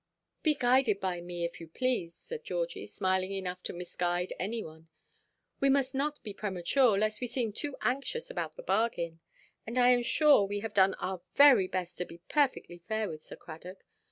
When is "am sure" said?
9.89-10.43